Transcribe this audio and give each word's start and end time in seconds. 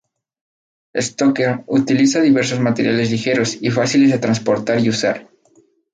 Stocker 1.07 1.59
utiliza 1.67 2.21
diversos 2.23 2.59
materiales 2.59 3.11
ligeros 3.11 3.59
y 3.61 3.69
fáciles 3.69 4.09
de 4.09 4.17
trasportar 4.17 4.79
y 4.79 4.89
usar. 4.89 5.27